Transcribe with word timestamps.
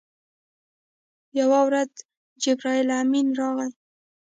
یوه 1.39 1.59
ورځ 1.67 1.91
جبرائیل 2.43 2.89
امین 3.01 3.27
راغی. 3.39 3.69